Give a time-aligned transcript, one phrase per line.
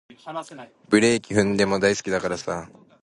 [0.89, 2.67] ブレーキ踏んでも大好きだからさ